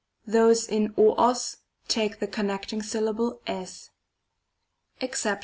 [0.25, 1.37] Those in o og
[1.87, 3.89] take the connecting syllable tg.
[4.99, 5.39] JExcep.